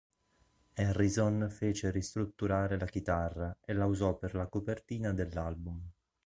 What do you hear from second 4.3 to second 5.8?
la copertina dell'album.